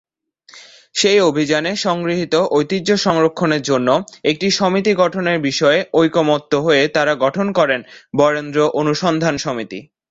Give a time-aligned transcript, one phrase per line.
[0.95, 3.89] সেই অভিযানে সংগৃহীত ঐতিহ্য সংরক্ষণের জন্য
[4.23, 7.79] একটি সমিতি গঠনের বিষয়ে ঐকমত্য হয়ে তারা গঠন করেন
[8.09, 9.81] 'বরেন্দ্র অনুসন্ধান সমিতি'।